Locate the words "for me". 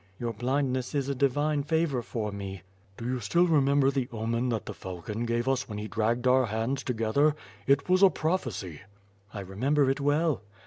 2.01-2.63